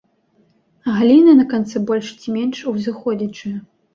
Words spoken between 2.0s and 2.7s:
ці менш